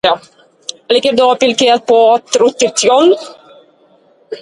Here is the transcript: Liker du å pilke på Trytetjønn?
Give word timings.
Liker 0.95 1.19
du 1.19 1.21
å 1.27 1.35
pilke 1.43 1.77
på 1.91 2.01
Trytetjønn? 2.33 3.17